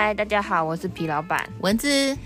[0.00, 2.16] 嗨，大家好，我是皮老板文字。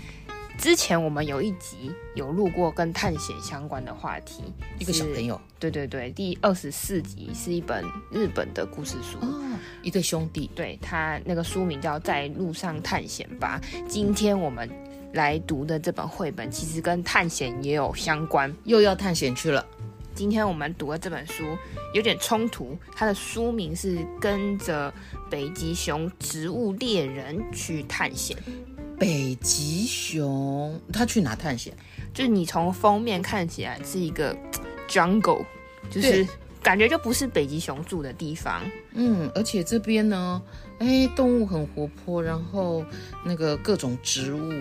[0.59, 4.43] 之前我们有一集有录过跟探险相关的话题，
[4.77, 13.59] 一个小朋友，对对对，第二十四集是一本日本的故事书，哦、一对兄弟，对，他那个书名叫《在路上探险吧》。
[13.87, 14.69] 今天我们
[15.13, 19.65] 来读的这本绘本，其实跟探险也有相关，又要探险去了。
[20.15, 21.43] 今天我们读的这本书
[21.93, 24.93] 有点冲突，它的书名是《跟着
[25.29, 28.37] 北极熊植物猎人去探险》。
[28.97, 31.73] 北极熊他去哪探险？
[32.13, 34.37] 就是你从封面看起来是一个
[34.87, 35.43] jungle，
[35.89, 36.25] 就是
[36.61, 38.61] 感觉就不是北极熊住的地方。
[38.93, 40.41] 嗯，而且这边呢，
[40.77, 42.85] 哎，动物很活泼，然后
[43.25, 44.51] 那个各种植物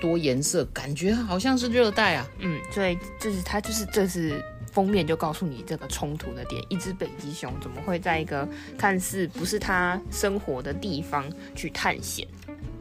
[0.00, 2.26] 多颜色，感觉好像是热带啊。
[2.38, 12.26] 嗯，所以就是它就是这是封面就告诉你这个冲突的点：一只北极熊怎么会在一个看似不是它生活的地方去探险？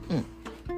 [0.10, 0.24] 嗯。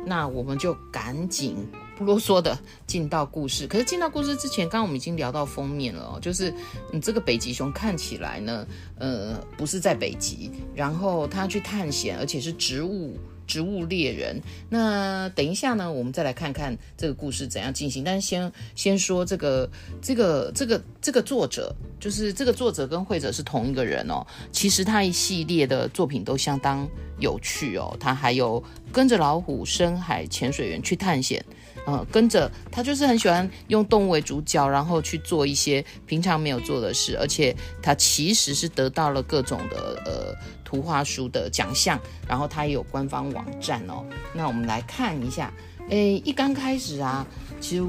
[0.03, 1.55] 那我们就赶紧
[1.95, 3.67] 不啰嗦的进到故事。
[3.67, 6.51] 可是进到故事之前，刚刚我们已经聊到封面了哦，就是
[6.91, 8.65] 你这个北极熊看起来呢，
[8.97, 13.15] 呃，不是在北极，然后它去探险，而且是植物。
[13.51, 14.41] 植物猎人。
[14.69, 18.01] 那等一下呢，我们再来看看这个故事怎样进行。
[18.01, 19.69] 但是先先说这个
[20.01, 24.25] 这个这个这个作者，就是这个作者跟绘者是同一个人哦。
[24.53, 26.87] 其实他一系列的作品都相当
[27.19, 27.93] 有趣哦。
[27.99, 31.43] 他还有跟着老虎深海潜水员去探险。
[31.85, 44.05] 呃，跟着他就是很喜欢用动物为主角，然后去做一些平常没有做的事，而且他其实是得到了各种的呃图画书的奖项，然后他也有官方网站哦。
[44.33, 45.53] 那我们来看一下，
[45.89, 47.25] 诶，一刚开始啊，
[47.59, 47.83] 其实。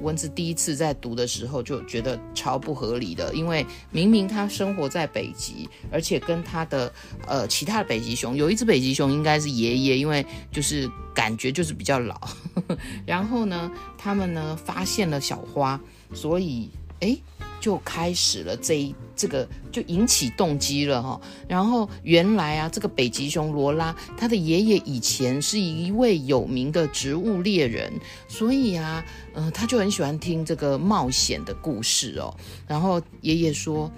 [0.00, 6.92] 文字第一次在读的时候就觉得超不合理的，因为明明它生活在北极，而且跟它的
[7.26, 12.18] 呃其他的北极熊，有一只北极熊应该是爷爷，因为就是感觉就是比较老。
[13.06, 15.80] 然后呢，他们呢发现了小花，
[16.14, 16.70] 所以
[17.00, 17.20] 诶。
[17.62, 27.92] 就开始了这一这个就引起动机了哈，然后原来啊，这个北极熊罗拉，他的爷爷以前是一位有名的植物猎人，
[28.26, 32.34] 所以啊，嗯、他就很喜欢听这个冒险的故事哦。
[32.66, 33.88] 然后爷爷说，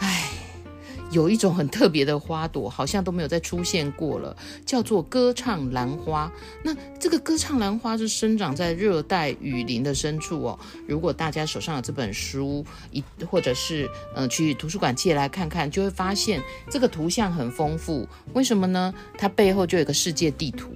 [0.00, 0.31] 哎。
[1.12, 4.36] 有一种很特别的花朵，好像都没有再出现过了，
[4.66, 6.32] 叫做歌唱兰花。
[6.64, 10.58] 那这个歌唱兰花是生长在热带雨林的深处哦。
[10.88, 18.08] 如果大家手上有这本书，一或者是嗯、去图书馆借来看看，就会发现这个图像很丰富。
[18.32, 18.92] 为什么呢？
[19.18, 20.70] 它背后就有个世界地图。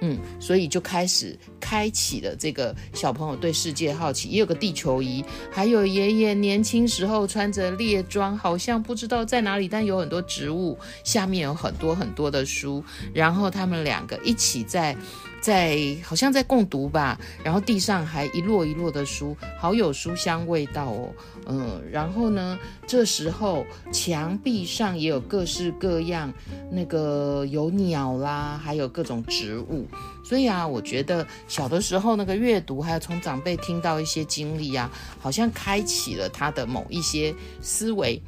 [0.00, 12.82] 嗯，所以就开始开启了这个小朋友对世界好奇，也有个地球仪，还有爷爷年轻时候穿着猎装，好像不知道在哪里，但有很多植物，下面有很多很多的书，
[13.14, 14.96] 然后他们两个一起在。
[15.40, 21.08] 在好像在共读吧，然后地上还一摞一摞的书，好有书香味道哦。
[21.46, 26.32] 嗯，然后呢，这时候墙壁上也有各式各样
[26.70, 29.86] 那个有鸟啦，还有各种植物。
[30.22, 38.22] 所以啊，我觉得小的时候那个阅读，还有从长辈听到一些经历啊，好像开启了他的某一些思维。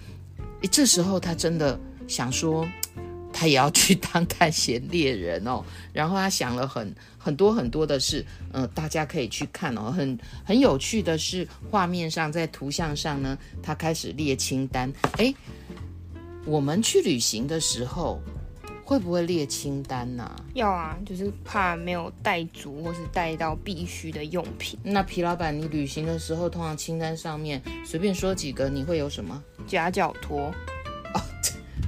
[0.70, 1.78] 这时候他真的
[2.08, 2.66] 想说。
[3.32, 9.90] 他也要去当探险猎人哦， 然后他想了很很多很多的事，嗯、呃，大家可以去看哦。
[9.90, 14.92] 很很有趣的是，画面上在图像上呢，他开始列清单。
[15.18, 15.34] 诶，
[16.44, 18.20] 我们去旅行的时候
[18.84, 20.36] 会不会列清单呢、啊？
[20.54, 24.78] 要啊，就是怕没有带足或是带到必须的用品。
[24.82, 29.42] 那皮老板，你旅行的时候，通常清单上面随便说几个，你会有什么？
[29.66, 30.52] 夹脚拖。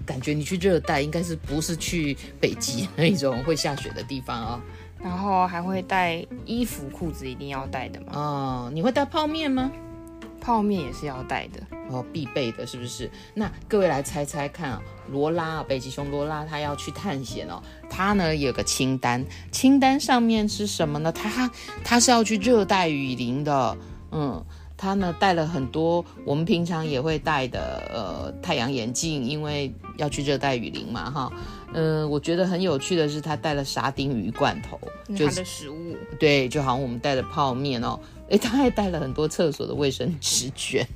[0.06, 4.60] 感觉你去热带应该是不是去北极那一种会下雪的地方啊、哦？
[5.02, 8.06] 然后还会带衣服、裤子，一定要带的吗？
[8.12, 9.70] 哦，你会带泡面吗？
[10.40, 13.10] 泡面也是要带的哦，必备的，是不是？
[13.32, 17.62] 那各位来猜猜看啊，罗拉啊，北极熊罗拉，他要去探险哦。
[17.88, 21.10] 他呢有个清单，清单上面是什么呢？
[21.10, 21.50] 他
[21.82, 23.78] 他是要去热带雨林的，
[24.12, 24.44] 嗯。
[24.84, 31.32] 他呢带了很多我们平常也会戴的呃太阳眼镜，因为要去热带雨林嘛，哈，
[31.72, 34.78] 嗯，我觉得很有趣的是，他带了沙丁鱼罐头，
[35.16, 37.98] 就是他的食物，对，就好像我们带的泡面哦。
[38.30, 40.86] 诶，他还带了很多厕所的卫生纸卷，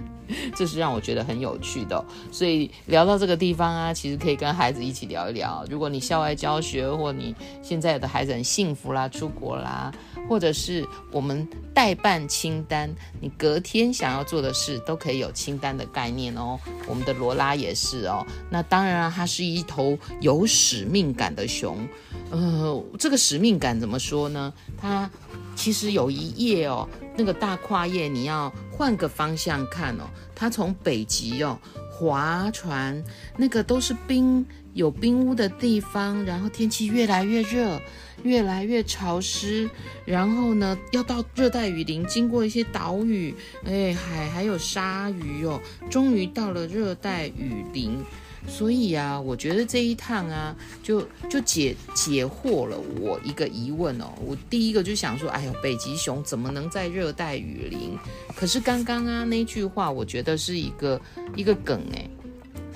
[0.56, 2.02] 这是让我觉得很有趣的哦。
[2.32, 5.62] 所以聊到这个地方啊，其实可以跟孩子一起聊一聊。
[5.68, 9.92] 如果你校外教学，或你现在的孩子很幸福啦，出国啦，
[10.30, 10.82] 或者是
[11.12, 12.90] 我们待办清单，
[13.20, 16.58] 你隔天想要做的事都可以有清单的概念哦。
[16.86, 18.26] 我们的罗拉也是哦。
[18.50, 21.86] 那当然啊，它是一头有使命感的熊。
[22.30, 24.52] 呃，这个使命感怎么说呢？
[24.76, 25.10] 它。
[25.56, 30.04] 其实有一页哦，那个大跨页，你要换个方向看哦。
[30.32, 31.58] 它从北极哦
[31.90, 33.02] 划船，
[33.36, 37.80] 那个都是冰，有冰屋的地方，然后天气越来越热，
[38.22, 39.68] 越来越潮湿，
[40.04, 45.60] 然后呢要到热带雨林，经过一些岛屿，哎，海还有鲨鱼哦，
[45.90, 47.98] 终于到了热带雨林。
[48.46, 54.12] 所以啊，我觉得这一趟啊，就就解解惑了我一个疑问哦。
[54.24, 57.98] 我第一个就想说，哎呦，北极熊怎么能在热带雨林？
[58.36, 61.00] 可是刚刚啊那句话，我觉得是一个
[61.34, 62.10] 一个梗诶。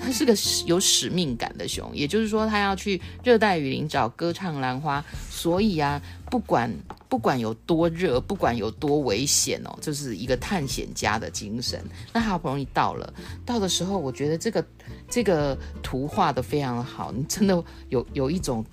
[0.03, 0.33] 他是个
[0.65, 5.03] 有使命感的熊，也就是说，他要去热带雨林找歌唱兰花。
[5.29, 6.69] 所以啊，不管
[7.07, 11.81] 不管有多热，不管有多危险哦，就是一个探险家的精神。
[12.11, 13.13] 那好不容易到了，
[13.45, 14.65] 到的时候，我觉得这个
[15.09, 18.65] 这个图画的非常好，你真的有有一种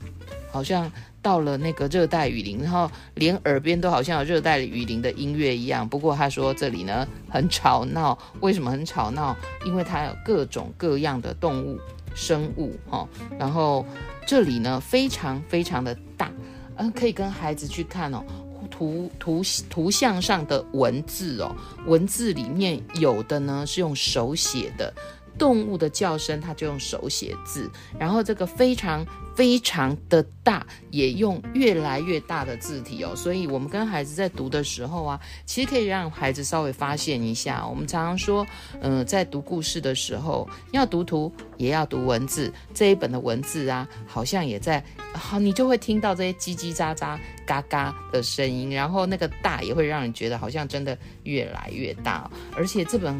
[0.50, 0.90] 好像。
[1.22, 5.88] 到了那个热带雨林，然后连耳边都好像有热带雨林的音乐一样。
[5.88, 9.36] 不过他说这里呢很吵闹，为什么很吵闹？
[9.64, 11.78] 因为它有各种各样的动物、
[12.14, 13.08] 生物哈。
[13.38, 13.84] 然后
[14.26, 16.30] 这里呢非常非常的大，
[16.76, 18.24] 嗯，可以跟孩子去看哦。
[18.70, 21.54] 图图图像上的文字哦，
[21.86, 24.92] 文字里面有的呢是用手写的。
[25.38, 29.04] 动物的叫声，它就用手写字，然后这个非常
[29.40, 33.16] 非常的大，也用越来越大的字体哦。
[33.16, 37.66] 所以，我们跟孩子在读的时候啊，其实可以让孩子稍微发现一下。
[37.66, 38.46] 我们常常说，
[38.82, 42.52] 嗯、在读故事的时候，要读图，也要读文字。
[42.74, 44.84] 这一本的文字啊，好像也在，
[45.14, 53.18] 好，你就会听到这些叽叽喳喳、嘎嘎的声音，然后那个大也会让你觉得好像真的越来越大，而且这本。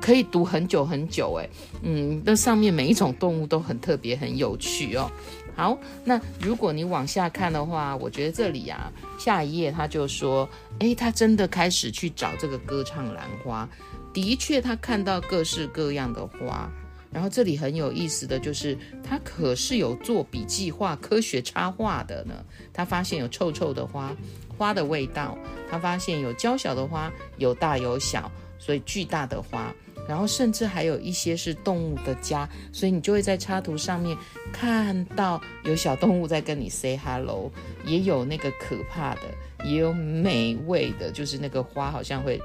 [0.00, 1.50] 可以读很久很久诶，
[1.82, 5.10] 嗯，那上面每一种动物都很特别，很有趣哦。
[5.54, 13.68] 好，那如果你往下看的话，我觉得这里啊，下一页他就说，诶，他真的开始去找这个歌唱兰花，
[14.12, 16.70] 的确他看到各式各样的花。
[17.10, 22.34] 然后这里很有意思的就是，他可是有做笔记画、科学插画的呢。
[22.72, 24.16] 他发现有臭臭的花，
[24.56, 25.36] 花的味道；
[25.70, 28.32] 他发现有娇小的花，有大有小。
[28.58, 29.74] 所以巨大的花，
[30.08, 34.16] 然后甚至还有一些是动物的家，所以你就会在插图上面
[34.52, 37.50] 看到有小动物在跟你 say hello，
[37.86, 39.20] 也有那个可怕的，
[39.64, 42.40] 也有美味的，就是那个花好像会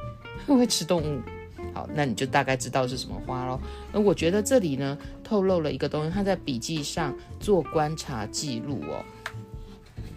[0.45, 1.21] 会吃动物。
[1.73, 3.59] 好，那你就大概知道是什么花咯。
[3.91, 9.03] 那我觉得这里呢透露了一个东西，他在笔记上做观察记录哦，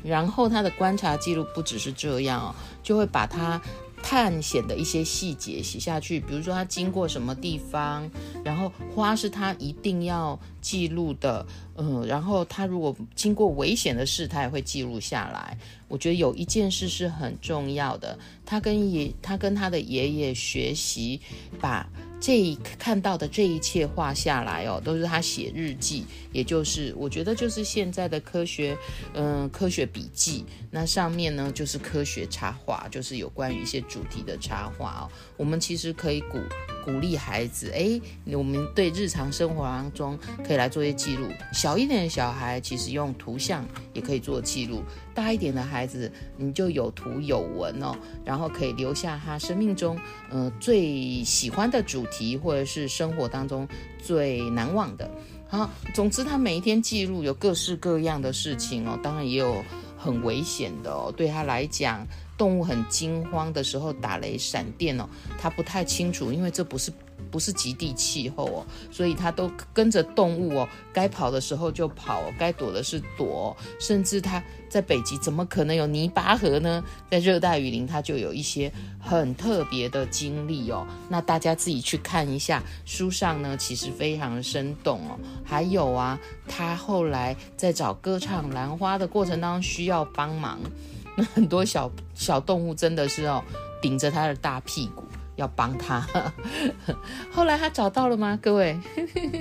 [0.04, 3.60] 然后他的观察记录不只是这样哦，就会把它。
[4.02, 8.10] 探险的一些细节写下去，比如说他经过什么地方，
[8.44, 15.56] 然后花是他一定要记录的，嗯，然后他如果经过危险的事，他也会记录下来。
[15.88, 21.20] 我觉得有一件事是很重要的，他跟爷，他跟他的爷爷学习，
[21.60, 21.88] 把。
[22.20, 28.76] 这一看到的这一切画下来哦，都是他写日记，也就是我觉得就是现在的科学，
[29.14, 30.44] 嗯、科学笔记。
[30.70, 35.10] 那上面呢就是科学插画，就是有关于一些主题的插画哦。
[35.36, 36.38] 我们其实可以鼓
[36.84, 38.00] 鼓励孩子，哎，
[38.36, 41.26] 我们对日常生活当中可以来做一些记录。
[41.52, 44.82] 小一点的小孩其实用图像也可以做记录。
[45.14, 47.94] 大一点的孩子，你就有图有文哦，
[48.24, 49.98] 然后可以留下他生命中，
[50.30, 53.68] 呃，最喜欢的主题，或者是生活当中
[53.98, 55.10] 最难忘的。
[55.48, 59.62] 好，总之他每一天记录有各式各样的事情哦，当然也有
[59.98, 61.12] 很危险的哦。
[61.14, 62.06] 对他来讲，
[62.40, 65.06] 动物很惊慌的时候，打雷闪电哦，
[65.38, 66.90] 他不太清楚，因为这不是。
[67.30, 76.82] 不是极地气候哦，所以他都跟着动物哦，该跑的时候就跑，该躲的是躲，甚至他在北极怎么可能有泥巴河呢？
[77.08, 80.84] 在热带雨林，他就有一些很特别的经历哦。
[81.08, 85.16] 那大家自己去看一下书上呢，其实非常生动哦。
[85.44, 86.18] 还有啊，
[86.48, 90.58] 他后来在找歌唱兰花的过程当中需要帮忙，
[91.16, 93.42] 那 很多小小动物真的是哦，
[93.80, 95.04] 顶着他的大屁股。
[95.36, 96.06] 要帮他，
[97.32, 98.38] 后来他找到了吗？
[98.42, 98.78] 各位，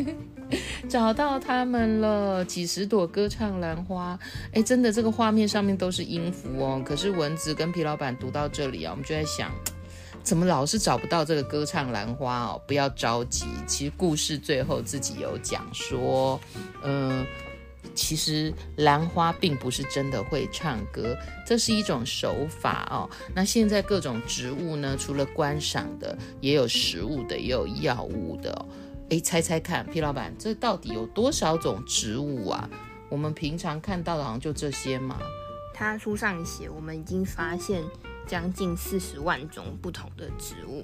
[0.88, 4.18] 找到他们了，几十朵歌唱兰花。
[4.54, 6.82] 哎，真的，这个画面上面都是音符哦。
[6.86, 9.52] 可是蚊子跟皮老板读到这里啊，我们就在想，
[10.24, 12.62] 怎么老是找不到这个歌唱兰花哦？
[12.66, 16.40] 不要着急，其实故事最后自己有讲说，
[16.82, 17.26] 嗯。
[17.96, 23.10] 其实兰花并不是真的会唱歌，这是一种手法哦。
[23.36, 28.66] 那现在各种植物呢，除了观赏的，也有食物的，也有药物的哦。
[29.10, 32.70] 诶，猜猜看，皮老板，这到底有多少种植物啊？
[33.10, 35.18] 我们平常看到的好像就这些嘛。
[35.74, 37.84] 他书上写，我们已经发现
[38.28, 40.84] 将近四十万种不同的植物。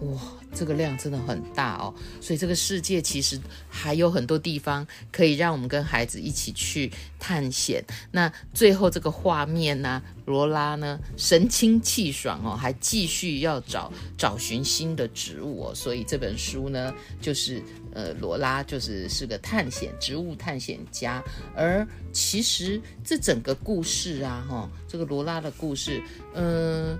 [0.00, 0.20] 哇，
[0.54, 3.38] 这个量真的很大哦，所以这个世界其实
[3.68, 7.84] 还有很多地方可以让我们跟孩子一起去探险。
[8.10, 21.22] 那最后这个画面呢，罗拉呢神清气爽哦，还继续要找找寻新的植物哦，所以这本书呢就是呃罗拉就是是个探险植物探险家，
[21.54, 26.02] 而其实这整个故事啊哈、这个罗拉的故事，
[26.34, 26.98] 嗯、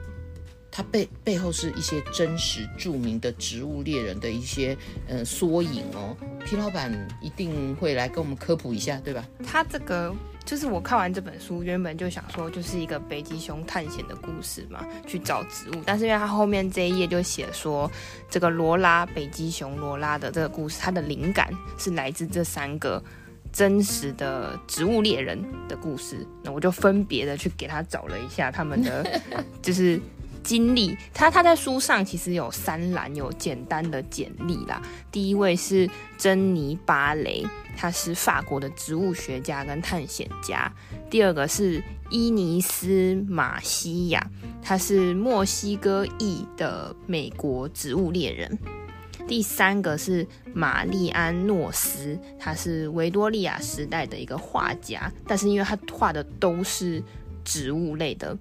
[0.71, 4.77] 它背背后是一些真实著名的植物猎人的一些
[5.09, 9.25] 呃缩影哦，皮老板一定会来跟我们科普一下，对吧？
[9.45, 17.91] 他这个就是我看完这本书，原本就想说就是一个北极熊探险的故事嘛，去找植物，但是因为他后面这一页就写说
[18.31, 23.03] 这个罗拉北极熊罗拉的这个故事，它的灵感是来自这三个
[23.53, 25.37] 真实的植物猎人
[25.69, 29.21] 的故事，那我就分别的去给他找了一下他们的
[29.61, 30.01] 就是。
[30.43, 34.81] 经历他，他在书上其实有三栏，有简单的简历啦。
[35.13, 40.73] 第一位是珍妮巴雷，他是法国的植物学家跟探险家。
[41.09, 44.27] 第二个是伊尼斯马西亚，
[44.63, 48.59] 他是墨西哥裔的美国植物猎人。
[49.29, 57.01] 第三个是玛丽安诺斯，他是维多利亚时代的一个画家，但是因为他画的都是
[57.45, 58.37] 植物类的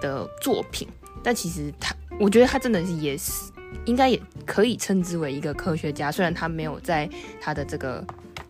[0.00, 0.86] 的作品。
[1.22, 3.50] 但其实他，我觉得他真的是也是，
[3.84, 6.10] 应该也可以称之为一个科学家。
[6.10, 7.08] 虽然他没有在
[7.40, 8.04] 他的这个，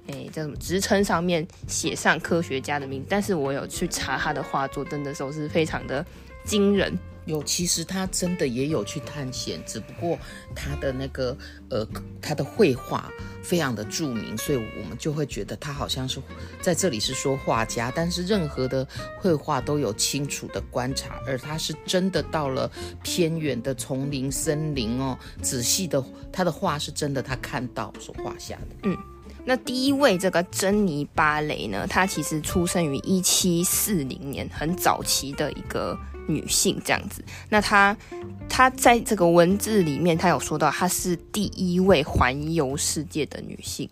[0.07, 6.05] 诶，叫什么职称上面写上科学家的名字，但是我有去查他的画作，真的时候是非常的
[6.45, 6.97] 惊人。
[7.30, 10.18] 有，其实他真的也有去探险，只不过
[10.54, 11.37] 他的那个
[11.70, 11.87] 呃，
[12.20, 13.10] 他的绘画
[13.42, 16.20] 非常的著名，所以我们就会觉得他好像是
[16.60, 18.87] 在这里是说画家，但是任何的
[19.18, 22.70] 绘画都有清楚的观察，而他是真的到了
[23.02, 28.76] 偏远的丛林、森林哦，仔细的他的画是真的，他看到所画下的。
[28.82, 28.96] 嗯，
[29.44, 35.99] 那第一位这个珍妮巴雷呢，他其实出生于一七四零年，很早期的一个。
[36.27, 37.97] 女性这样子，那她
[38.49, 43.89] 她在这个文字里面，她有说到她是第一位环游世界的女性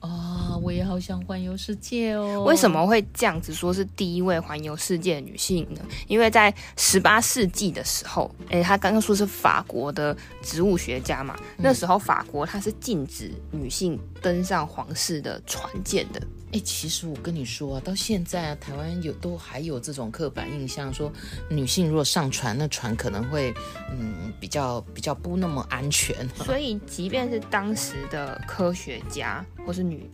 [0.00, 2.42] 啊、哦，我也好想环游世界哦。
[2.42, 5.80] 为什么会这样子说是第一位环游世界的女性呢？
[6.08, 16.20] 因为在十八世纪的时候，诶，她刚刚说是法国的植物学家嘛，嗯、那时候法国它是禁止女性登上皇室的船舰的。
[16.52, 21.10] 哎，其实我跟你说啊，到现在啊，台湾有都还有这种刻板印象，说
[21.48, 23.54] 女性如果上船，那船可能会
[23.90, 26.28] 嗯比较比较不那么安全。
[26.36, 30.10] 所以，即便是当时的科学家或是女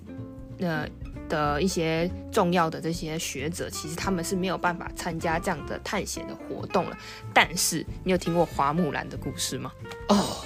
[0.61, 0.89] 呃
[1.29, 6.97] 的一些重要的这些学者，其实他们是没有办法参加这样的探险的活动了。
[7.35, 9.73] 但是，你有听过花木兰的故事吗？
[10.09, 10.45] 哦。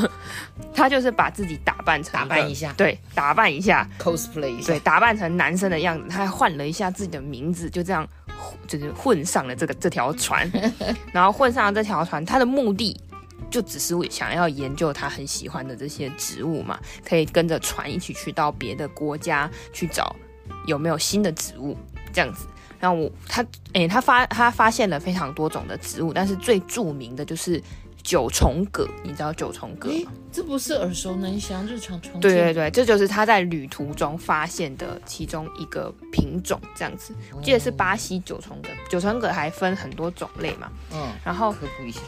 [0.74, 6.08] 他就是把自己打扮成打扮一下，对，打扮一下，cosplay 一下，对，打扮成男生的样子。
[6.08, 8.06] 他还换了一下自己的名字，就这样，
[8.66, 10.50] 就是混上了这个这条船。
[11.12, 12.98] 然后混上了这条船，他的目的
[13.50, 20.14] 就只是想要研究他很喜欢的这些植物嘛，可以跟着船一起去到别的国家去找
[20.66, 21.76] 有没有新的植物
[22.12, 22.46] 这样子。
[22.80, 23.42] 然后我他
[23.74, 27.62] 诶、欸，他发他发现了非常多种的植物，但是最著名的就是。
[28.02, 30.12] 九重葛，你知道九重葛吗？
[30.32, 32.20] 这不是耳熟能详，日常常见。
[32.20, 37.14] 对对对，这就是他在旅途中发现的其中一个品种，这样子。
[37.36, 40.70] 我记得是巴西九重葛，九重葛还分很多种类嘛。
[40.92, 42.00] 嗯，然后科普一下。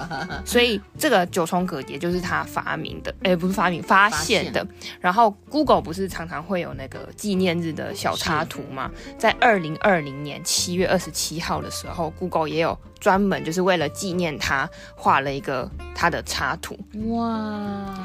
[0.44, 4.66] 所以这个九重葛也就是他发明的，哎，不是发明，发现的。
[5.00, 8.90] 然后 Google 不是常常会有那个纪念日的小插图吗？
[9.18, 16.78] 在二零二零年七月二十七号的时候，Google 也有专门就是为了纪念他画了一个他的插图。
[17.08, 17.26] 哇。
[17.26, 17.98] 啊，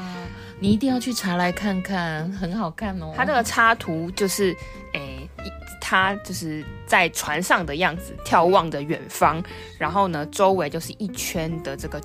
[0.58, 3.14] 你一定要去查来看看，很好看哦。
[3.16, 4.52] 他这个插图就是，
[4.94, 9.40] 诶、欸，它就是在船上的样子，眺望着远方，
[9.78, 12.00] 然后呢，周围就是一圈的这个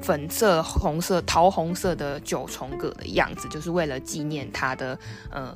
[0.00, 4.96] 粉色、红色、桃红色的九重葛的样子，就是为了纪念他的
[5.32, 5.52] 呃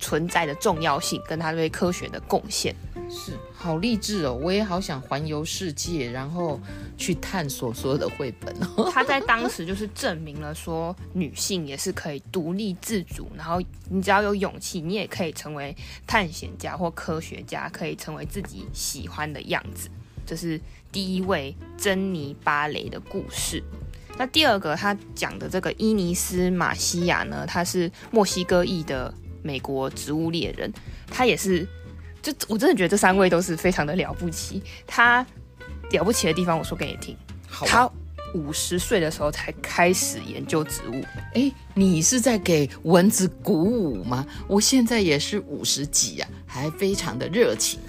[0.00, 2.74] 存在的重要性，跟他对科学的贡献。
[3.08, 4.32] 是，好励志哦！
[4.32, 6.60] 我也好想环游世界，然后
[6.96, 8.88] 去探索所有的绘本哦。
[8.94, 15.76] 他在当时就是证明了说，女性也是可以独立自主，然后你只要有勇气，你也可以成为
[16.06, 19.88] 探险家或科学家，可以成为自己喜欢的样子。
[20.24, 20.60] 这是
[20.92, 23.60] 第一位珍妮芭蕾的故事。
[24.16, 30.72] 那第二个，他讲的这个伊尼斯马西亚呢，他是墨西哥裔的美国植物猎人，
[31.08, 31.66] 他也是。
[32.22, 34.62] 就我真的觉得这三位都是非常的了不起。
[34.86, 35.26] 他
[35.90, 37.16] 了不起的地方，我说给你听。
[37.48, 37.68] 好啊。
[37.70, 37.90] 他
[38.34, 41.02] 五十岁的时候才开始研究植物。
[41.32, 44.26] 哎，你是在给蚊子鼓舞吗？
[44.46, 47.80] 我现在也是五十几呀，还非常的热情。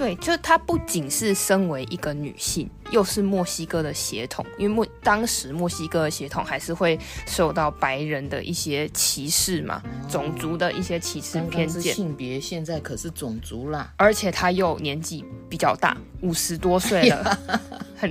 [0.00, 11.94] 对，就她不仅是身为一个女性，又是墨西哥的血统，因为墨当时墨西哥的血统还是会受到白人的一些歧视嘛，哦、种族的一些歧视偏见。
[11.94, 17.38] 性别现在可是种族啦，而且她又年纪比较大，五十多岁了，
[17.94, 18.10] 很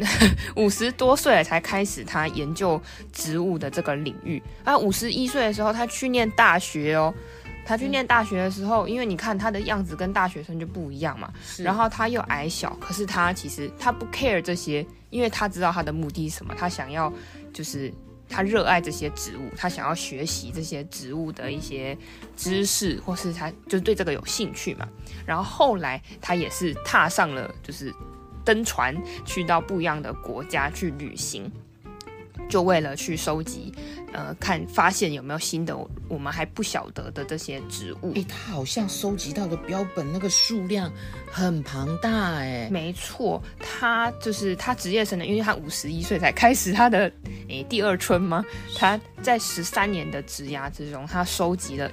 [0.58, 2.79] 五十多岁了才开始她研究
[3.12, 4.39] 植物的这个领域。
[4.63, 7.12] 啊，五十一岁的时候，她去念大学哦。
[7.69, 17.13] 他去念大学的时候，因为你看他的样子跟大学生就不一样嘛，然后他又矮小，可是他其实他不 care 这些，因为他知道他的目的是什么，他想要
[17.53, 17.93] 就是
[18.27, 21.95] 他热爱这些植物，他想要学习这些植物的一些
[22.35, 24.88] 知识，或是他就对这个有兴趣嘛。
[25.23, 27.93] 然后后来他也是踏上了就是
[28.43, 31.51] 登船去到不一样的国家去旅行。
[32.48, 33.74] 就为了去收集，
[34.13, 35.75] 呃，看发现有没有新的
[36.08, 38.13] 我们还不晓得的这些植物。
[38.13, 40.91] 诶，他好像收集到的标本那个数量
[41.31, 42.67] 很庞大，诶。
[42.72, 47.12] 没错，他就是他职业生涯，因为他五十一岁才开始他的
[47.48, 48.43] 诶第二春吗？
[48.75, 51.91] 他在十三年的职涯之中，他收集了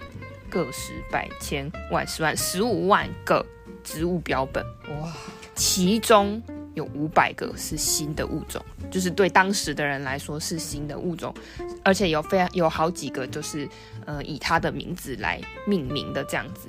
[0.49, 3.45] 个十百千万十万十五万个
[3.85, 4.65] 植物标本，
[5.01, 5.13] 哇，
[5.55, 6.43] 其中。
[6.77, 11.35] 有五百个是新的物种，就是对当时的人来说是新的物种，
[11.83, 13.67] 而且有非常有好几个就是
[14.05, 16.69] 呃以他的名字来命名的这样子。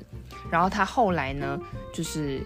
[0.50, 1.60] 然后他后来呢，
[1.94, 2.42] 就是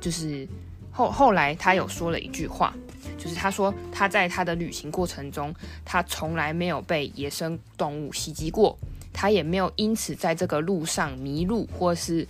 [0.00, 0.46] 就是
[0.90, 2.74] 后后来他有说了一句话，
[3.16, 8.76] 就是他说他在他的旅行过程中，他从来没有被野生动物袭击过，
[9.12, 12.26] 他也没有因此在这个路上迷路或是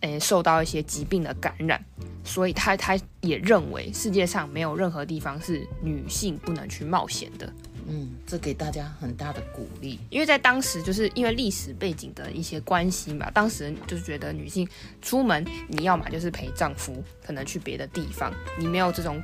[0.00, 1.82] 呃受到一些疾病的感染。
[2.26, 7.50] 所以他他也认为世界上没有任何地方是女性不能去冒险的。
[7.88, 14.68] 嗯，这给大家很大的鼓励，因为在当时就是因为历史背景的一些关系嘛，当时就是觉得女性
[15.00, 19.22] 出门你要么就是陪丈夫，可能去别的地方，你没有这种。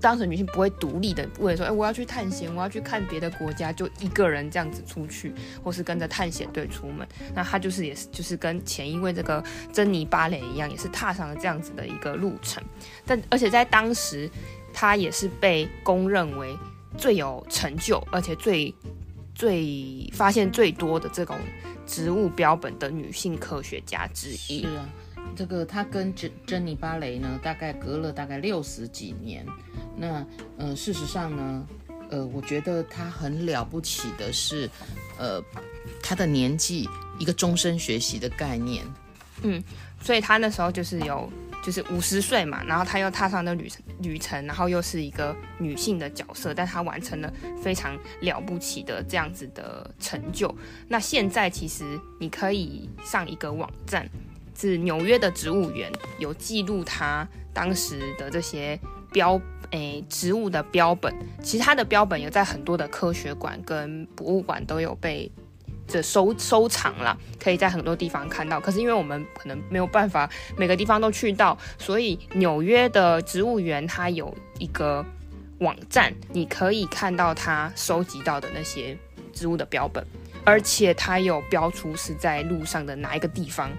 [0.00, 7.06] 当时女性不会独立的，为了说，哎，我要去探险，我要去看别的国家，就一个人这样子出去，或是跟着探险队出门。
[7.34, 9.42] 那她就是也是，就是跟前一位这个
[9.72, 12.62] 珍妮巴雷一样，也是踏上了这样子的一个路程。
[13.04, 14.30] 但而且在当时，
[14.72, 16.56] 她也是被公认为
[16.96, 18.72] 最有成就，而且最
[19.34, 21.36] 最发现最多的这种
[21.86, 24.62] 植物标本的女性科学家之一。
[24.62, 24.88] 是啊。
[25.34, 29.46] 这个他跟珍珍妮巴雷呢，大概隔了大概六十几年。
[29.96, 30.26] 那
[30.56, 31.66] 呃，事实上呢，
[32.10, 34.68] 呃，我觉得他很了不起的是，
[35.18, 35.42] 呃，
[36.02, 38.84] 他的年纪一个终身学习的概念。
[39.42, 39.62] 嗯，
[40.02, 41.30] 所以他那时候就是有
[41.62, 50.54] 就是五十岁嘛，然后他又踏上了旅程旅程，然后又是一个女性的角色，但他完成了非常了不起的这样子的成就。
[50.88, 54.08] 那现在其实你可以上一个网站。
[54.54, 58.78] 是纽约的植物园有记录他当时的这些
[59.10, 59.40] 标
[59.72, 65.30] 诶、植物的标本，其他的标本有在很多的科学馆跟博物馆都有被
[65.86, 68.60] 这收收藏了，可以在很多地方看到。
[68.60, 75.04] 可是因为我们可能没有办法每个地方都去到，所以纽约的植物园它有一个
[75.58, 78.96] 网站，你可以看到它收集到的那些
[79.32, 80.06] 植物的标本，
[80.44, 83.70] 而且它有标出是在路上的哪一个地方。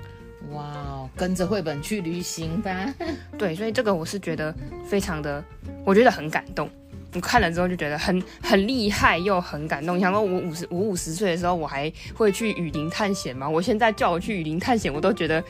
[0.51, 2.93] 哇哦，跟着绘本去旅行吧！
[3.37, 4.53] 对，所以这个我是觉得
[4.85, 5.43] 非常的，
[5.85, 6.69] 我觉得很感动。
[7.15, 9.99] 我看了之后就觉得很很厉害又很感动。
[9.99, 13.47] 想说，我五十我五十岁的时候，我还会去雨林探险吗？
[13.47, 15.43] 我现在叫我去雨林探险，我都觉得。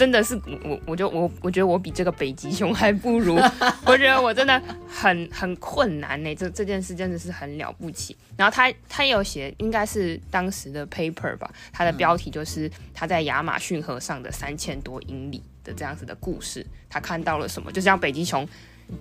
[0.00, 0.34] 真的是
[0.64, 3.36] 我，我就我我觉得我比这个北极熊还不如。
[3.84, 4.58] 我觉得我真的
[4.88, 8.16] 很很困难呢，这这件事真的是很了不起。
[8.34, 16.64] 然后他他有写，应该是当时的 paper 吧，他的标题就是他在亚马逊河上的三千多英里的这样子的故事。
[16.88, 17.70] 他看到了什么？
[17.70, 18.48] 就像北极熊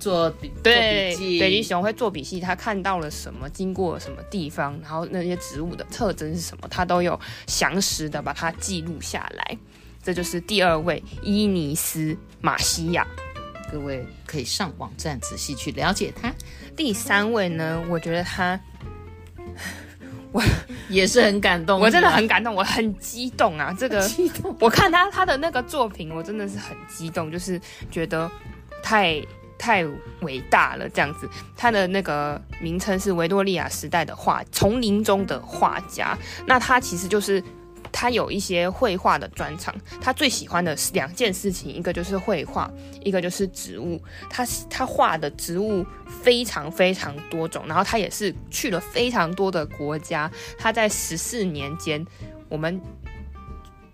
[0.01, 9.57] 做笔对北极熊会做笔记，他看到了什么，经过了什么地方，然后那些植物的特征是什么，他都有详实的把它记录下来。
[10.01, 13.05] 这就是第二位伊尼斯马西亚，
[13.71, 16.33] 各位可以上网站仔细去了解他。
[16.75, 18.59] 第三位呢，我觉得他。
[20.31, 20.43] 我
[20.89, 23.75] 也是很感动，我真的很感动，我很激动啊！
[23.75, 24.07] 这个，
[24.59, 27.59] 我看他他的那个作品，我真的是很激动，就是
[27.89, 28.29] 觉得
[28.83, 29.19] 太
[29.57, 29.83] 太
[30.21, 31.27] 伟大了这样子。
[31.57, 36.15] 他的那个名称是维多利亚时代的画，丛林中的画家。
[36.45, 37.43] 那他其实就是。
[37.91, 42.71] 他有一些绘画的专长，他最喜欢的是两件事情，一个就是绘画，
[43.03, 44.01] 一个就是植物。
[44.29, 45.85] 他他画的植物
[46.23, 50.31] 非常非常多种，然后他也是去了非常多的国家。
[50.57, 52.05] 他在十四年间，
[52.47, 52.79] 我们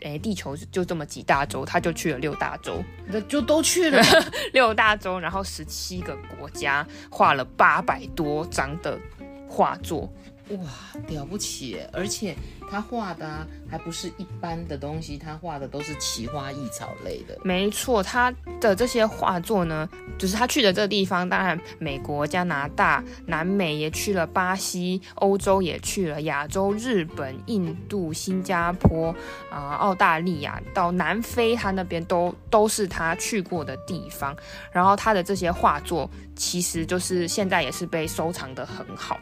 [0.01, 4.03] 诶，地球就这么几大洲，他就去了六大洲，那就都去了
[4.53, 8.99] 六大洲，然后十七个国家，画了八百多张的
[9.49, 10.11] 画作。
[10.49, 10.57] 哇，
[11.07, 11.79] 了不起！
[11.91, 12.35] 而且
[12.69, 17.35] 他画的啊，还不是一般的东西，他画的都是奇花异草类的。
[17.43, 18.31] 没错，他
[18.61, 29.09] 的这些画作呢，就是他去的这个地方，当然美国、加拿大、南美也去了，巴西、欧洲也去了，亚洲、日本、印度、新加坡
[29.49, 34.35] 啊、呃、澳大利亚到南非，他那边都都是他去过的地方。
[34.71, 39.17] 然后他的这些画作，其实就是现在也是被收藏的很好。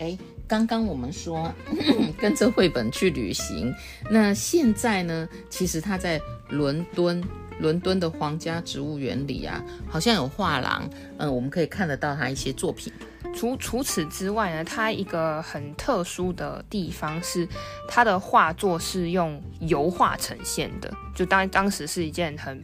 [0.00, 0.18] 哎。
[0.48, 1.52] 刚刚我们说
[2.20, 3.74] 跟着绘本去旅行，
[4.10, 5.28] 那现在呢？
[5.50, 7.22] 其实他在伦敦，
[7.58, 12.92] 伦敦的皇家植物园里啊，好像有画廊，嗯，我们可以看得到他一些作品。
[13.34, 17.46] 除除此之外呢，他一个很特殊的地方是，
[17.88, 22.62] 他的画作是用油画呈现的，就当当时是一件很。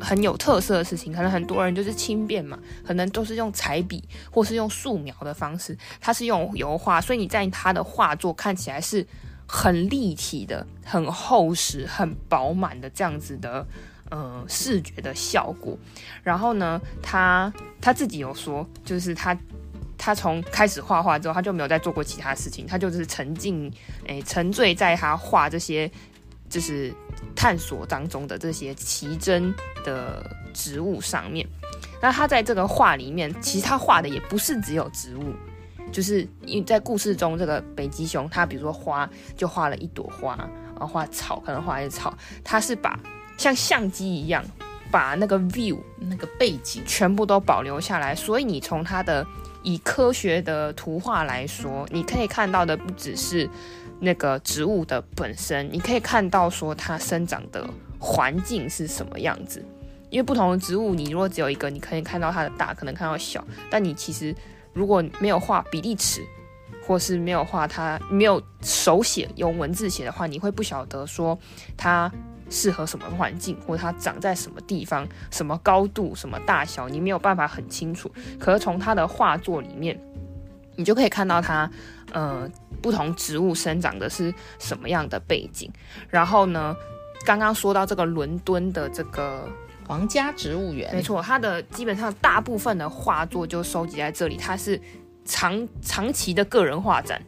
[0.00, 9.06] 很有特色的事情，可能很多人就是轻便嘛，可能都是用彩笔或是用素描的方式，它是用油画，所以你在他的画作看起来是
[9.46, 13.66] 很立体的、很厚实、很饱满的这样子的
[14.10, 15.78] 呃视觉的效果。
[16.22, 19.36] 然后呢，他他自己有说，就是他
[19.98, 23.72] 他从开始画画之后，他就没有再做过其他事情，他就是沉浸
[24.06, 25.90] 诶、沉醉在他画这些。
[26.52, 26.92] 就是
[27.34, 29.54] 探索当中的这些奇珍
[29.86, 31.48] 的植物上面，
[32.02, 35.32] 那他在这个画里面，其实他画的也不是只有植物，
[35.90, 43.00] 就是因为在故事中，这个北极熊他比如说花就画了一朵花，然后画草可能画一草，他是把
[43.38, 44.44] 像相机一样
[44.90, 49.26] 把那个 view 那个背景全部都保留下来，所以你从他的
[49.62, 53.48] 以科学的图画来说，你可以看到的不只是。
[54.04, 57.64] 那个植物的本身，你可以看到说它生长的
[58.00, 59.64] 环境是什么样子。
[60.10, 63.42] 因为不同的植物，你如果只有一个，你可以看到它的大，可能看到小。
[63.70, 64.34] 但你其实
[64.72, 66.20] 如果没有画比例尺，
[66.84, 71.38] 或是没有画它，没有手写用文字写的话，你会不晓得说
[71.76, 72.12] 它
[72.50, 78.10] 适合什么环境，或者它长在什么地方、什么高度、什么大小，你没有办法很清楚。
[78.38, 79.98] 可是从它的画作里面，
[80.82, 81.70] 你就可以看到它，
[82.12, 82.50] 呃。
[82.82, 85.70] 不同植物生长的是什么样的背景？
[86.08, 86.74] 然后呢，
[87.24, 89.48] 刚刚说到这个伦敦的这个
[89.86, 94.36] 皇家植物园，没错，它的基本上大部分的画作就收集在这里。
[94.36, 94.80] 它是
[95.24, 97.22] 长长期的个人画展，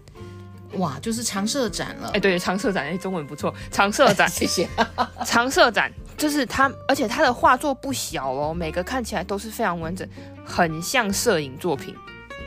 [0.73, 2.11] 哇，就是常设展了。
[2.13, 4.69] 哎，对，常设展，哎，中文不错，常设展， 谢谢。
[5.25, 10.05] 常设展就是它，而且它的画作不小哦，每个看起来都是非常完整，
[10.45, 11.95] 很像摄影作品。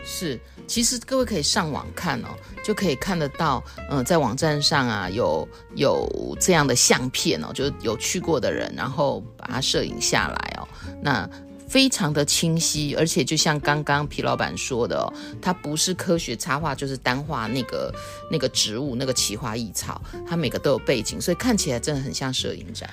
[0.04, 2.28] 是，其实各位可以上网看哦，
[2.64, 10.68] 就可以看得到，嗯、在网站上啊，有有这样的相片哦，就有去过的人，然后把它摄影下来哦，
[11.02, 11.28] 那
[11.68, 17.94] 非常的清晰，而且就像刚刚皮老板说的哦，它不是科学插画，就是单画那个
[18.32, 22.90] 那个植物那个奇花异草，它每个都有背景，所以看起来真的很像摄影展。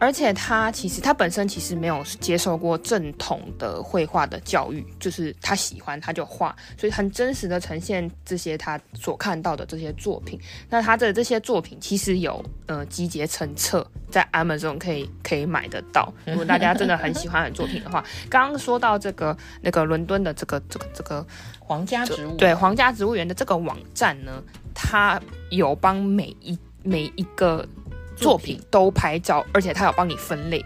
[0.00, 10.38] 而且他其实他本身其实没有接受过正统的绘画的教育，就是他喜欢他就画，所以很真实的呈现这些他所看到的这些作品。
[10.70, 16.12] 那他的这些作品其实有呃集结成册，在 Amazon 可以可以买得到。
[16.26, 21.26] 如果大家真的很喜欢他的作品的话，刚刚说到这个那个伦敦的这个这个这个
[21.58, 24.42] 皇家植物对皇家植物园的这个网站呢，
[24.74, 27.66] 它有帮每一每一个。
[28.18, 30.64] 作品都拍照，而且他有帮你分类。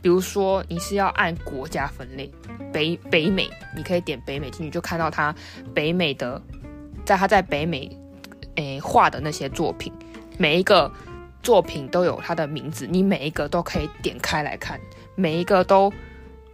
[0.00, 2.30] 比如说，你是要按国家分类，
[2.72, 5.34] 北北美，你可以点北美进去，就看到他
[5.74, 6.40] 北美的，
[7.04, 7.90] 在他在北美
[8.54, 9.92] 诶画的那些作品，
[10.38, 10.90] 每一个
[11.42, 14.80] 作品都有他的名字，你每一个都可以点开来看，
[15.16, 15.92] 每一个都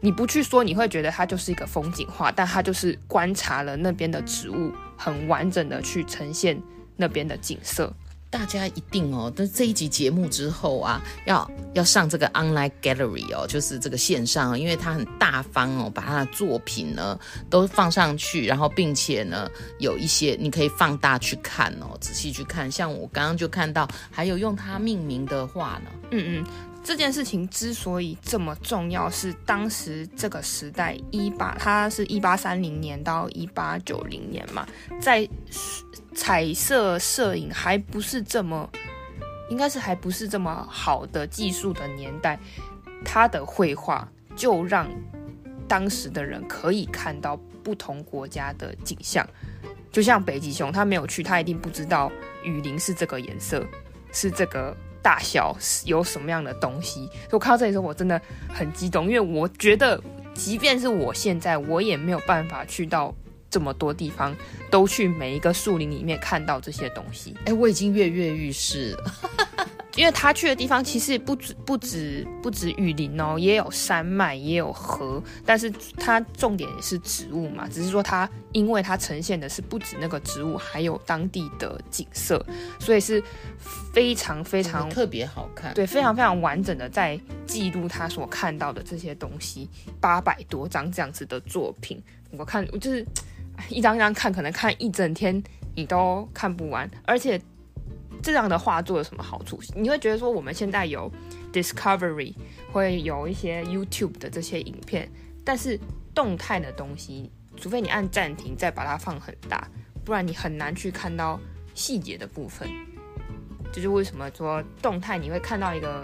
[0.01, 6.61] 你不去说，你会觉得它就是一个风景画，但它就是观察了那边的植物，很完整的去呈现
[6.97, 7.93] 那边的景色。
[8.35, 17.17] 大家一定哦，在这一集节目之后啊，要要上这个 online gallery 哦，就是这个线上，因为他很大方哦，把他的作品呢
[17.49, 22.69] 都放上去，然后并且呢有一些你可以放大去看哦，仔细去看。
[22.69, 25.91] 像我刚刚就看到，还有用它命名的画呢。
[26.11, 26.45] 嗯嗯，
[26.85, 34.65] 这件事情之所以这么重要，是当时这个时代一八，它是一八三零年到一八九零年嘛，
[35.01, 35.29] 在。
[36.17, 38.71] 彩色摄影还不是这么，
[39.51, 42.39] 应该是还不是这么好的技术的年代，
[43.05, 44.89] 他的绘画就让
[45.67, 49.29] 当时的人可以看到不同国家的景象。
[49.91, 52.13] 就像北极熊，他没有去，他一定不知道
[52.45, 53.67] 雨林是这个颜色，
[54.13, 54.73] 是这个
[55.05, 57.05] 大小，有什么样的东西。
[57.05, 60.03] 所以我看到这里的时候，我真的很激动，因为我觉得，
[60.35, 63.15] 即便是我现在，我也没有办法去到。
[63.51, 64.35] 这么多地方
[64.69, 69.15] 都去每一个树林里面看到这些东西，哎，我已经跃跃欲试了，
[69.97, 82.45] 因为他去的地方其实不止不止不止雨林哦，也有山脉，也有河，但是它重点也是植物嘛，只是说它因为它呈现的是不止那个植物，还有当地的景色，
[82.79, 83.23] 所以是
[83.93, 89.69] 非常非常特别好看，对，非常非常完整的在记录他所看到的这些东西，
[90.01, 92.03] 八百多张这样子的作品，
[92.33, 93.07] 我看我就是。
[93.69, 95.41] 一张一张看，可能看一整天
[95.77, 96.91] 你都看不完。
[97.05, 97.41] 而且
[98.25, 99.61] 这样的画作有什么好处？
[99.77, 101.13] 你会觉得说，我们现在有
[101.53, 102.35] Discovery，
[102.73, 105.11] 会有一些 YouTube 的这些影片，
[105.45, 105.79] 但是
[106.15, 109.69] 动态的东西，除非你按暂停再把它放很大，
[110.07, 111.39] 不然你很难去看到
[111.75, 112.67] 细节的部分。
[113.71, 116.03] 就是为什么说动态你会看到一个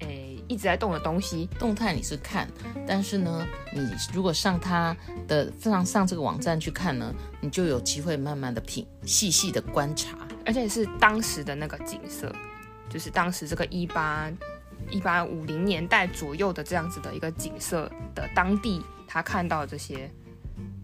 [0.00, 0.32] 诶。
[0.48, 2.48] 一直在动的东西，动态你是看，
[2.86, 3.80] 但是呢，你
[4.14, 12.32] 如果上它的上上这个网站去看呢，你就有机会慢慢的品细细的观察，而且是当时的那个景色，
[12.88, 14.30] 就是当时这个一八
[14.88, 20.10] 一八五零年代左右的这样子的一个景色的当地，他看到这些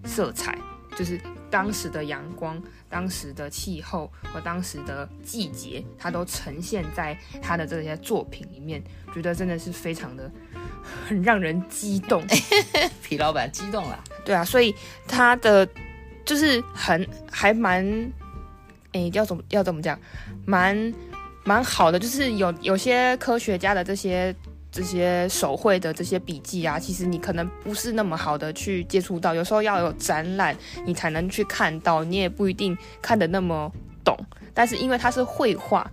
[0.04, 0.58] 色彩，
[0.96, 1.20] 就是。
[1.52, 10.30] 当时的阳光、当时的气候和当时的季节，他都呈现在他的这些作品里面，觉得真的是非常的
[11.06, 12.24] 很让人激动。
[13.04, 14.74] 皮老板激动了，对啊，所以
[15.06, 15.68] 他的
[16.24, 17.84] 就是很还蛮，
[18.92, 19.98] 诶，要怎么要怎么讲，
[20.44, 20.94] 蛮
[21.44, 24.34] 蛮好的，就是有有些科学家的这些。
[24.74, 33.70] 这些手绘的这些笔记啊，其实你可能不是那么好的去接触到，有时候要有展览你才能去看到，你也不一定看得那么
[34.02, 34.16] 懂。
[34.54, 35.86] 但是因为它是绘画，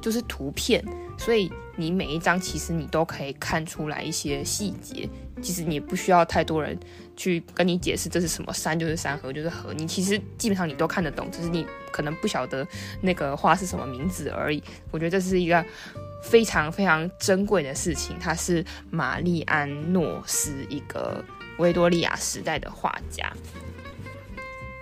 [0.00, 0.82] 就是图片，
[1.16, 5.08] 所以你每一张其实你都可以看出来一些细节。
[5.40, 6.78] 其实你也不需要太多人
[7.16, 12.66] 去跟你解释这是什么山就是山，河就是河，你其实基本上你都看得懂，只是你可能不晓得
[13.00, 14.62] 那个画是什么名字而已。
[14.90, 15.64] 我觉得这是一个。
[16.22, 21.20] 非常非常珍贵的事情，他是玛丽安诺斯，一个
[21.58, 23.28] 维多利亚时代的画家。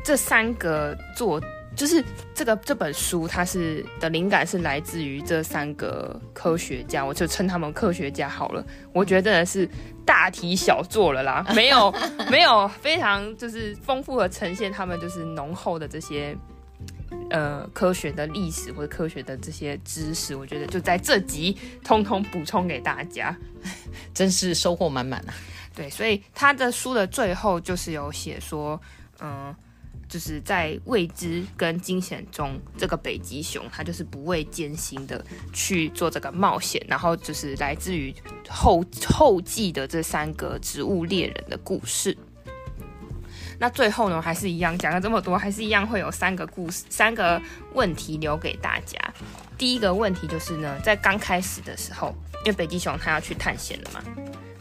[0.05, 1.41] 这三个作
[1.77, 2.05] 就是
[2.35, 8.65] 这个这本书，它是的灵感是来自于这三个科学家，我就称他们科学家好了。
[8.93, 9.69] 我觉得真的是
[10.05, 11.95] 大题小做了啦， 没有
[12.31, 16.37] 没有非常就是丰富的呈现他们就是浓厚的这些。
[17.29, 23.37] 呃，科学的历史或者科学的这些知识，我觉得就在这集通通补充给大家，
[24.15, 25.35] 真是收获满满啊！
[25.75, 28.81] 对，所以他的书的最后就是有写说，
[29.21, 29.57] 嗯、呃，
[30.11, 38.13] 就是在未知跟惊险中，这个北极熊它就是不畏艰辛的去做这个冒险，然后就是来自于
[38.49, 42.15] 后后继的这三个植物猎人的故事。
[43.57, 47.41] 那最后呢，还是一样讲了这么多，还是一样会有三个故事、三个
[47.75, 48.99] 问题留给大家。
[49.57, 52.13] 第一个问题就是呢，在刚开始的时候，
[52.45, 54.03] 因为北极熊它要去探险了嘛，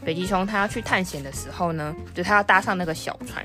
[0.04, 3.44] 北极熊它要去探险的时候呢，就它要搭上那个小船。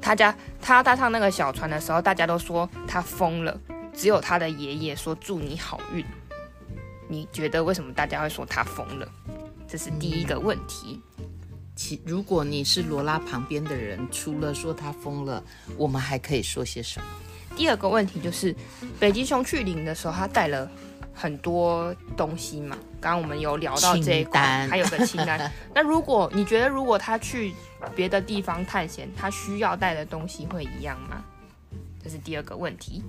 [0.00, 3.60] 他家他要搭上那个小船的时候，大家都说他疯了，
[3.94, 6.04] 只有他的爷爷说祝你好运。
[7.08, 9.08] 你觉得为什么大家会说他疯了？
[9.66, 11.00] 这是第一个问题。
[11.74, 15.42] 其如果你是罗拉旁边的人，除了说他疯了，
[15.76, 17.06] 我们还可以说些什么？
[17.56, 18.54] 第二个问题就是，
[18.98, 20.70] 北极熊去领的时候，他带了
[21.18, 22.78] 很多东西嘛？
[23.00, 25.50] 刚刚我们有聊到这一块，还有个清单。
[25.74, 27.52] 那如果你觉得，如果他去
[27.96, 31.24] 别的地方探险，他需要带的东西会一样吗？
[32.02, 33.02] 这是第二个问题。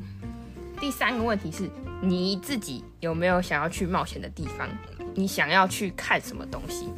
[0.82, 1.70] 第三个问题是，
[2.02, 4.68] 你自己有没有想要去冒险的地方？
[5.14, 6.92] 你想要去看什么东西？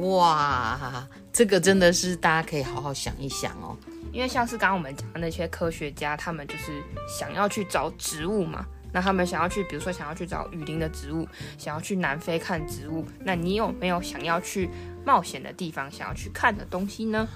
[0.00, 3.76] 哇，这个真的是大家可以好好想一想哦。
[4.12, 8.66] 因为像是刚刚我们讲的那些科学家，他们就是想要去找植物嘛。
[8.94, 11.26] 那他们想要去，比如说想要去找雨林的植物，
[11.58, 13.04] 想要去南非看植物。
[13.24, 14.70] 那你有没有想要去
[15.04, 17.28] 冒险的地方，想要去看的东西呢？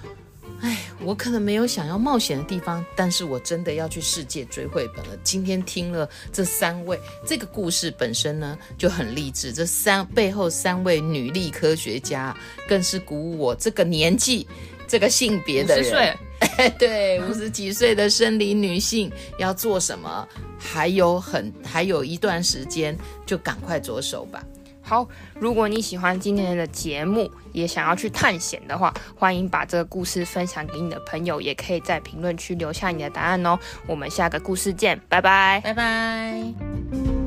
[0.61, 5.17] 哎，我可能没有想要冒险的地方，但是我真的要去世界追绘本了。
[5.21, 9.51] 今天听了这三位，这个故事本身呢就很励志。
[9.51, 12.35] 这三背后三位女力科学家，
[12.69, 14.47] 更是鼓舞我这个年纪、
[14.87, 16.17] 这个性别的人。
[16.77, 20.27] 对，五十几岁的生理女性要做什么？
[20.57, 24.43] 还有很还有一段时间，就赶快着手吧。
[24.81, 25.07] 好，
[25.39, 33.57] 如果你喜欢今天的节目，也想要去探险的话，欢迎把这个故事分享给你的朋友，也可以在评论区留下你的答案哦。
[33.85, 37.18] 我们下个故事见，拜拜，拜拜。